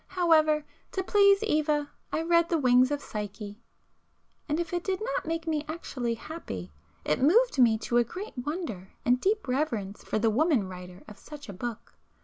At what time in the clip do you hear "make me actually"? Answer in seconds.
5.27-6.15